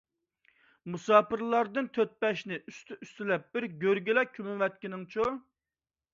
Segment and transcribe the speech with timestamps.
[0.93, 5.31] مۇساپىرلارنىڭ تۆت- بەشىنى ئۈستى- ئۈستىلەپ بىر گۆرگىلا كۆمۈۋەتكىنىڭچۇ؟...